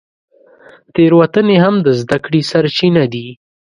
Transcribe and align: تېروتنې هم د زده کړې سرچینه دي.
تېروتنې 0.93 1.57
هم 1.63 1.75
د 1.85 1.87
زده 2.01 2.17
کړې 2.25 2.41
سرچینه 2.51 3.03
دي. 3.13 3.27